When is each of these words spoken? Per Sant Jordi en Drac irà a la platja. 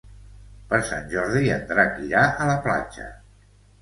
Per 0.69 0.77
Sant 0.87 1.03
Jordi 1.11 1.53
en 1.57 1.67
Drac 1.73 1.99
irà 2.07 2.25
a 2.31 2.49
la 2.53 2.57
platja. 2.65 3.07